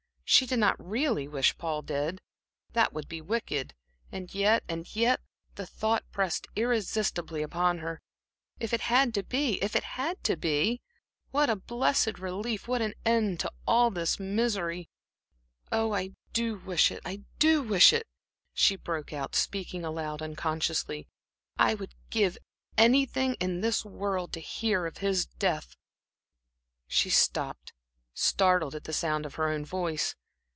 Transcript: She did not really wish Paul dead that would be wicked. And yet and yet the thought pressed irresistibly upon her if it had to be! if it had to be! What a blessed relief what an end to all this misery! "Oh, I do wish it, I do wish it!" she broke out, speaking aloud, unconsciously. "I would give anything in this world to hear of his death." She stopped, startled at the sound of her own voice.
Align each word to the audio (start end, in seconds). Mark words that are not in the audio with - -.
She 0.33 0.45
did 0.45 0.59
not 0.59 0.79
really 0.79 1.27
wish 1.27 1.57
Paul 1.57 1.81
dead 1.81 2.21
that 2.71 2.93
would 2.93 3.09
be 3.09 3.19
wicked. 3.19 3.73
And 4.13 4.33
yet 4.33 4.63
and 4.69 4.87
yet 4.95 5.19
the 5.55 5.65
thought 5.65 6.09
pressed 6.09 6.47
irresistibly 6.55 7.41
upon 7.41 7.79
her 7.79 7.99
if 8.57 8.71
it 8.73 8.79
had 8.79 9.13
to 9.15 9.23
be! 9.23 9.55
if 9.61 9.75
it 9.75 9.83
had 9.83 10.23
to 10.23 10.37
be! 10.37 10.79
What 11.31 11.49
a 11.49 11.57
blessed 11.57 12.17
relief 12.17 12.65
what 12.65 12.81
an 12.81 12.93
end 13.05 13.41
to 13.41 13.51
all 13.67 13.91
this 13.91 14.21
misery! 14.21 14.87
"Oh, 15.69 15.93
I 15.93 16.11
do 16.31 16.55
wish 16.59 16.91
it, 16.91 17.01
I 17.03 17.23
do 17.37 17.61
wish 17.61 17.91
it!" 17.91 18.07
she 18.53 18.77
broke 18.77 19.11
out, 19.11 19.35
speaking 19.35 19.83
aloud, 19.83 20.21
unconsciously. 20.21 21.09
"I 21.59 21.73
would 21.73 21.93
give 22.09 22.37
anything 22.77 23.33
in 23.41 23.59
this 23.59 23.83
world 23.83 24.31
to 24.31 24.39
hear 24.39 24.85
of 24.85 24.99
his 24.99 25.25
death." 25.25 25.75
She 26.87 27.09
stopped, 27.09 27.73
startled 28.13 28.75
at 28.75 28.85
the 28.85 28.93
sound 28.93 29.25
of 29.25 29.35
her 29.35 29.49
own 29.49 29.65
voice. 29.65 30.15